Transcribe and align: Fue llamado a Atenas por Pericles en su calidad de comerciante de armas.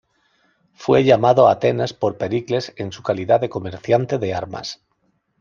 Fue 0.73 1.03
llamado 1.03 1.47
a 1.47 1.51
Atenas 1.51 1.93
por 1.93 2.17
Pericles 2.17 2.73
en 2.75 2.91
su 2.91 3.03
calidad 3.03 3.39
de 3.39 3.49
comerciante 3.51 4.17
de 4.17 4.33
armas. 4.33 4.81